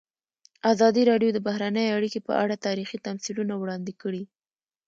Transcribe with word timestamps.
ازادي 0.73 1.01
راډیو 1.11 1.29
د 1.33 1.39
بهرنۍ 1.47 1.87
اړیکې 1.97 2.19
په 2.27 2.33
اړه 2.43 2.55
تاریخي 2.67 2.97
تمثیلونه 3.07 3.53
وړاندې 3.57 3.93
کړي. 4.01 4.23